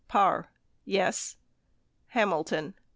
[0.07, 0.49] Parr.
[0.83, 1.37] Yes.
[2.07, 2.73] Hamilton.